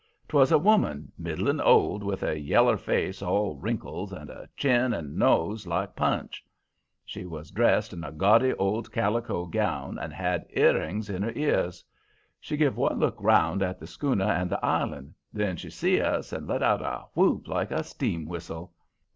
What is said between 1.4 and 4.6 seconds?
old, with a yeller face all wrinkles, and a